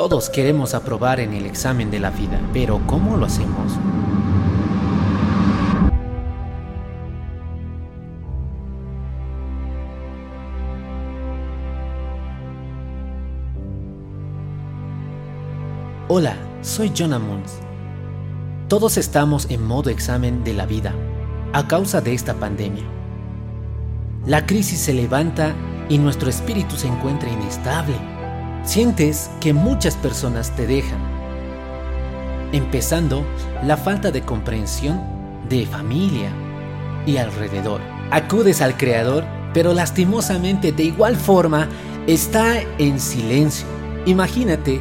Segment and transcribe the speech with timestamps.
[0.00, 3.70] Todos queremos aprobar en el examen de la vida, pero ¿cómo lo hacemos?
[16.08, 17.58] Hola, soy Jonah Mons.
[18.68, 20.94] Todos estamos en modo examen de la vida
[21.52, 22.84] a causa de esta pandemia.
[24.24, 25.54] La crisis se levanta
[25.90, 28.19] y nuestro espíritu se encuentra inestable
[28.70, 31.00] Sientes que muchas personas te dejan,
[32.52, 33.26] empezando
[33.64, 35.02] la falta de comprensión
[35.48, 36.30] de familia
[37.04, 37.80] y alrededor.
[38.12, 41.68] Acudes al Creador, pero lastimosamente de igual forma
[42.06, 43.66] está en silencio.
[44.06, 44.80] Imagínate,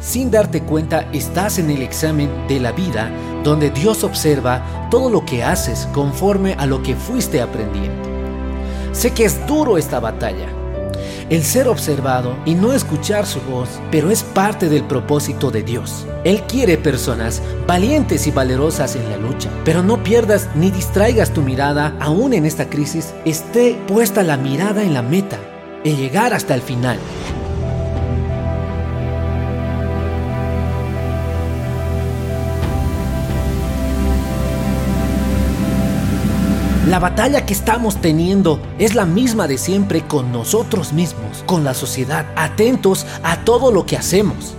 [0.00, 3.08] sin darte cuenta, estás en el examen de la vida
[3.44, 8.02] donde Dios observa todo lo que haces conforme a lo que fuiste aprendiendo.
[8.90, 10.48] Sé que es duro esta batalla,
[11.30, 16.06] el ser observado y no escuchar su voz, pero es parte del propósito de Dios.
[16.24, 21.42] Él quiere personas valientes y valerosas en la lucha, pero no pierdas ni distraigas tu
[21.42, 25.38] mirada, aún en esta crisis, esté puesta la mirada en la meta,
[25.84, 26.98] en llegar hasta el final.
[36.92, 41.72] La batalla que estamos teniendo es la misma de siempre con nosotros mismos, con la
[41.72, 44.52] sociedad, atentos a todo lo que hacemos.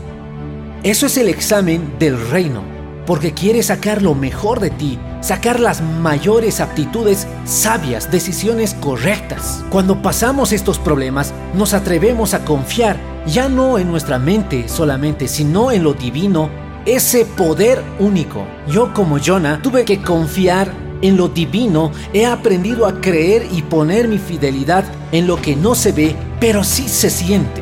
[0.82, 2.64] Eso es el examen del reino,
[3.06, 9.64] porque quiere sacar lo mejor de ti, sacar las mayores aptitudes sabias, decisiones correctas.
[9.70, 15.72] Cuando pasamos estos problemas, nos atrevemos a confiar ya no en nuestra mente solamente, sino
[15.72, 16.50] en lo divino,
[16.88, 18.44] ese poder único.
[18.68, 24.08] Yo como Jonah tuve que confiar en lo divino he aprendido a creer y poner
[24.08, 27.62] mi fidelidad en lo que no se ve, pero sí se siente.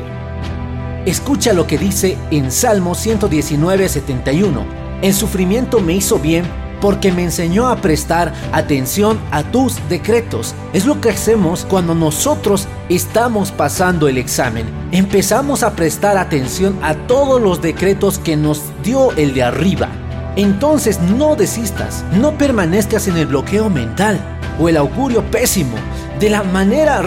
[1.04, 4.64] Escucha lo que dice en Salmo 119, 71.
[5.02, 6.44] El sufrimiento me hizo bien
[6.80, 10.54] porque me enseñó a prestar atención a tus decretos.
[10.72, 14.66] Es lo que hacemos cuando nosotros estamos pasando el examen.
[14.92, 19.88] Empezamos a prestar atención a todos los decretos que nos dio el de arriba.
[20.36, 24.18] Entonces no desistas, no permanezcas en el bloqueo mental
[24.58, 25.76] o el augurio pésimo.
[26.18, 27.02] De la manera,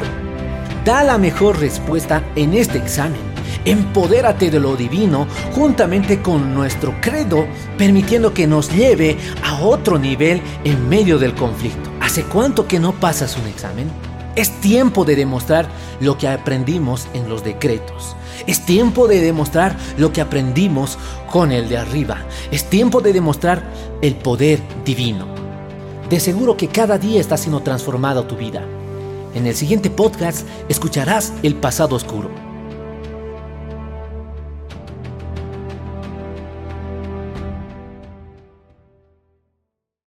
[0.85, 3.19] da la mejor respuesta en este examen.
[3.65, 7.47] Empodérate de lo divino juntamente con nuestro credo,
[7.79, 11.89] permitiendo que nos lleve a otro nivel en medio del conflicto.
[11.99, 14.14] ¿Hace cuánto que no pasas un examen?
[14.35, 15.67] Es tiempo de demostrar
[16.01, 18.15] lo que aprendimos en los decretos.
[18.47, 20.97] Es tiempo de demostrar lo que aprendimos
[21.31, 22.17] con el de arriba.
[22.51, 23.63] Es tiempo de demostrar
[24.01, 25.25] el poder divino.
[26.09, 28.61] De seguro que cada día está siendo transformada tu vida.
[29.33, 32.44] En el siguiente podcast escucharás el pasado oscuro